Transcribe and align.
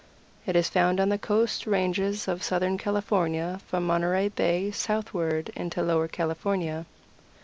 It 0.47 0.55
is 0.55 0.67
found 0.67 0.99
on 0.99 1.09
the 1.09 1.19
coast 1.19 1.67
ranges 1.67 2.27
of 2.27 2.41
southern 2.41 2.79
California 2.79 3.61
from 3.67 3.85
Monterey 3.85 4.29
Bay 4.29 4.71
southward 4.71 5.49
into 5.55 5.83
Lower 5.83 6.07
California. 6.07 6.87